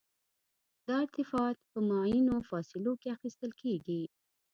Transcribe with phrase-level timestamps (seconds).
[0.87, 4.01] دا ارتفاعات په معینو فاصلو کې اخیستل کیږي